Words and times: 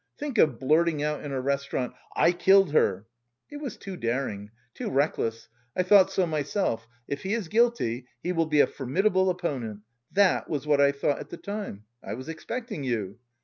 Think 0.17 0.39
of 0.39 0.57
blurting 0.59 1.03
out 1.03 1.23
in 1.23 1.31
a 1.31 1.39
restaurant 1.39 1.93
'I 2.15 2.31
killed 2.31 2.71
her.' 2.71 3.05
It 3.51 3.57
was 3.57 3.77
too 3.77 3.95
daring, 3.95 4.49
too 4.73 4.89
reckless. 4.89 5.47
I 5.75 5.83
thought 5.83 6.09
so 6.11 6.25
myself, 6.25 6.87
if 7.07 7.21
he 7.21 7.35
is 7.35 7.47
guilty 7.49 8.07
he 8.23 8.31
will 8.31 8.47
be 8.47 8.61
a 8.61 8.65
formidable 8.65 9.29
opponent. 9.29 9.81
That 10.11 10.49
was 10.49 10.65
what 10.65 10.81
I 10.81 10.91
thought 10.91 11.19
at 11.19 11.29
the 11.29 11.37
time. 11.37 11.83
I 12.03 12.15
was 12.15 12.29
expecting 12.29 12.83
you. 12.83 13.19